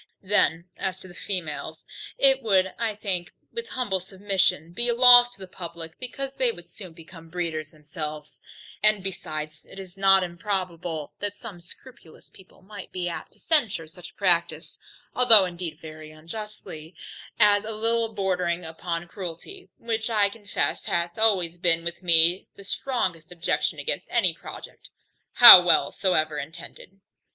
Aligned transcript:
Then 0.23 0.67
as 0.77 0.97
to 1.01 1.07
the 1.07 1.13
females, 1.13 1.85
it 2.17 2.41
would, 2.41 2.73
I 2.79 2.95
think, 2.95 3.31
with 3.53 3.67
humble 3.67 3.99
submission, 3.99 4.71
be 4.73 4.89
a 4.89 4.95
loss 4.95 5.29
to 5.35 5.39
the 5.39 5.45
publick, 5.47 5.99
because 5.99 6.33
they 6.33 6.51
soon 6.65 6.87
would 6.87 6.95
become 6.95 7.29
breeders 7.29 7.69
themselves: 7.69 8.39
and 8.81 9.03
besides, 9.03 9.63
it 9.63 9.77
is 9.77 9.97
not 9.99 10.23
improbable 10.23 11.13
that 11.19 11.37
some 11.37 11.61
scrupulous 11.61 12.31
people 12.31 12.63
might 12.63 12.91
be 12.91 13.07
apt 13.09 13.33
to 13.33 13.39
censure 13.39 13.87
such 13.87 14.09
a 14.09 14.13
practice, 14.15 14.79
(although 15.13 15.45
indeed 15.45 15.77
very 15.79 16.09
unjustly) 16.09 16.95
as 17.39 17.63
a 17.63 17.69
little 17.71 18.11
bordering 18.11 18.65
upon 18.65 19.07
cruelty, 19.07 19.69
which, 19.77 20.09
I 20.09 20.29
confess, 20.29 20.85
hath 20.85 21.19
always 21.19 21.59
been 21.59 21.83
with 21.85 22.01
me 22.01 22.47
the 22.55 22.63
strongest 22.63 23.31
objection 23.31 23.77
against 23.77 24.07
any 24.09 24.33
project, 24.33 24.89
how 25.33 25.61
well 25.63 25.91
soever 25.91 26.39
intended. 26.39 27.01